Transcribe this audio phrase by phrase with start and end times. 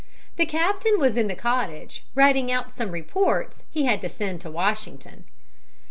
[0.35, 4.49] The captain was in the cottage writing out some reports he had to send to
[4.49, 5.25] Washington.